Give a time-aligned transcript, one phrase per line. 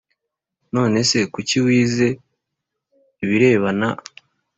[0.73, 2.07] None se kuki wize
[3.23, 3.87] ibirebana